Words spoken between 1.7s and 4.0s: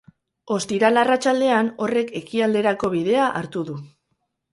horrek ekialderako bidea hartu du.